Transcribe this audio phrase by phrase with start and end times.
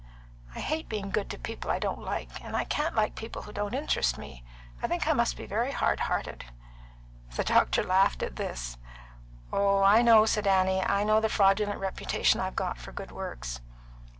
[0.55, 3.51] I hate being good to people I don't like, and I can't like people who
[3.53, 4.43] don't interest me.
[4.81, 6.43] I think I must be very hard hearted."
[7.35, 8.79] The doctor laughed at this.
[9.53, 13.61] "Oh, I know," said Annie, "I know the fraudulent reputation I've got for good works."